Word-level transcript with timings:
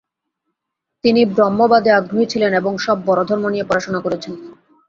তিনি 1.03 1.21
ব্রহ্মবাদে 1.31 1.89
আগ্রহী 1.93 2.25
ছিলেন 2.31 2.51
এবং 2.53 2.73
সব 2.85 2.97
বড় 3.07 3.21
ধর্ম 3.29 3.45
নিয়ে 3.53 3.67
পড়াশোনা 3.69 3.99
করেছেন। 4.01 4.33